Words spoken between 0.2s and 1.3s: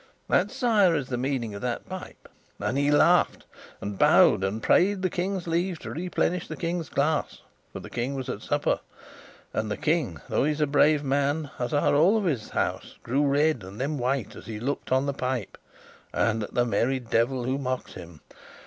That, sire, is the